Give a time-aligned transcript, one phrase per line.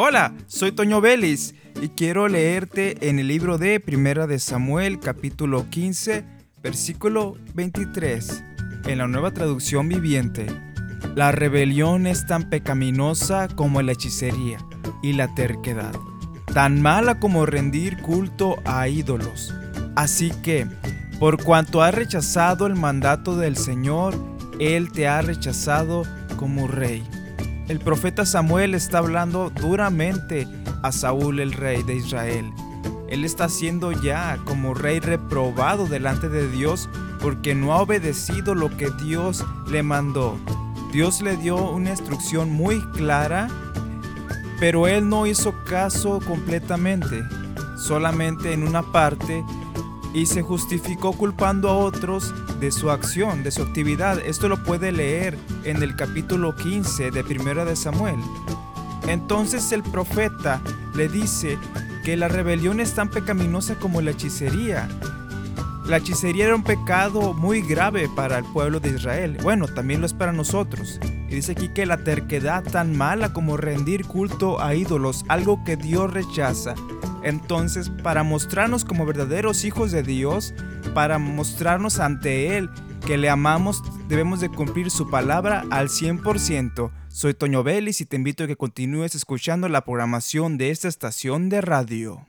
[0.00, 5.68] Hola, soy Toño Vélez y quiero leerte en el libro de Primera de Samuel, capítulo
[5.70, 6.24] 15,
[6.62, 8.44] versículo 23,
[8.86, 10.46] en la nueva traducción viviente.
[11.16, 14.58] La rebelión es tan pecaminosa como la hechicería
[15.02, 15.96] y la terquedad,
[16.54, 19.52] tan mala como rendir culto a ídolos.
[19.96, 20.68] Así que,
[21.18, 24.14] por cuanto has rechazado el mandato del Señor,
[24.60, 26.04] Él te ha rechazado
[26.36, 27.02] como rey.
[27.68, 30.48] El profeta Samuel está hablando duramente
[30.82, 32.50] a Saúl el rey de Israel.
[33.10, 36.88] Él está siendo ya como rey reprobado delante de Dios
[37.20, 40.38] porque no ha obedecido lo que Dios le mandó.
[40.92, 43.48] Dios le dio una instrucción muy clara,
[44.58, 47.22] pero él no hizo caso completamente,
[47.76, 49.44] solamente en una parte
[50.14, 54.18] y se justificó culpando a otros de su acción, de su actividad.
[54.18, 58.18] Esto lo puede leer en el capítulo 15 de Primera de Samuel.
[59.06, 60.60] Entonces el profeta
[60.94, 61.58] le dice
[62.04, 64.88] que la rebelión es tan pecaminosa como la hechicería.
[65.86, 69.38] La hechicería era un pecado muy grave para el pueblo de Israel.
[69.42, 71.00] Bueno, también lo es para nosotros.
[71.02, 75.76] Y dice aquí que la terquedad tan mala como rendir culto a ídolos, algo que
[75.76, 76.74] Dios rechaza.
[77.22, 80.54] Entonces, para mostrarnos como verdaderos hijos de Dios,
[80.94, 82.70] para mostrarnos ante Él
[83.06, 86.90] que le amamos, debemos de cumplir su palabra al 100%.
[87.08, 91.48] Soy Toño Vélez y te invito a que continúes escuchando la programación de esta estación
[91.48, 92.27] de radio.